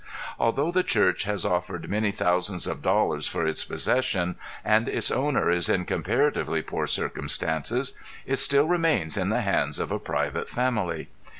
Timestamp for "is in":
5.51-5.85